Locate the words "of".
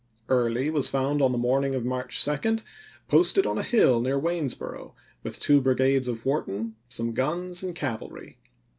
1.75-1.85, 6.07-6.25